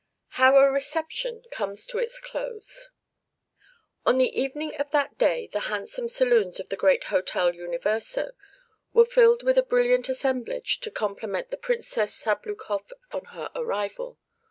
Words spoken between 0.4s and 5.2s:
A "RECEPTION" COMES TO ITS CLOSE On the evening of that